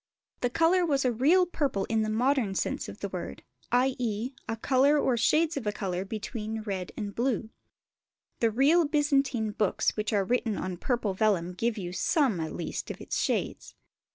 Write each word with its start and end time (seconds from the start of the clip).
The 0.39 0.49
colour 0.49 0.83
was 0.83 1.05
a 1.05 1.11
real 1.11 1.45
purple 1.45 1.85
in 1.85 2.01
the 2.01 2.09
modern 2.09 2.55
sense 2.55 2.89
of 2.89 3.01
the 3.01 3.09
word, 3.09 3.43
i.e. 3.71 4.33
a 4.49 4.57
colour 4.57 4.97
or 4.97 5.15
shades 5.15 5.57
of 5.57 5.67
a 5.67 5.71
colour 5.71 6.03
between 6.05 6.63
red 6.63 6.91
and 6.97 7.13
blue. 7.13 7.51
The 8.39 8.49
real 8.49 8.87
Byzantine 8.87 9.51
books 9.51 9.95
which 9.95 10.11
are 10.11 10.25
written 10.25 10.57
on 10.57 10.77
purple 10.77 11.13
vellum 11.13 11.53
give 11.53 11.77
you 11.77 11.93
some, 11.93 12.39
at 12.39 12.55
least, 12.55 12.89
of 12.89 12.99
its 12.99 13.21
shades. 13.21 13.75